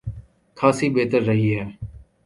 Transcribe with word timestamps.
خاصی 0.57 0.89
بہتر 0.89 1.21
رہی 1.21 1.55
ہے۔ 1.59 1.65